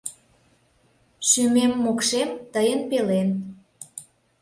Шӱмем-мокшем— 1.29 2.29
тыйын 2.53 2.79
пелен 2.89 3.27